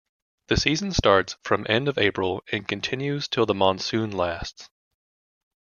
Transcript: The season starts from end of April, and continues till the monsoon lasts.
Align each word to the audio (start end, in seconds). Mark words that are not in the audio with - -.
The 0.47 0.57
season 0.57 0.93
starts 0.93 1.35
from 1.43 1.63
end 1.69 1.87
of 1.87 1.99
April, 1.99 2.41
and 2.51 2.67
continues 2.67 3.27
till 3.27 3.45
the 3.45 3.53
monsoon 3.53 4.09
lasts. 4.09 4.67